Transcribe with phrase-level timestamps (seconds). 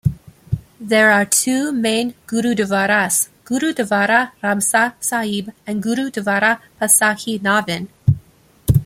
[0.79, 7.87] There are two main Gurudwaras, Gurudwara Ramsar Sahib and Gurudwara Pathsahi Nauvin.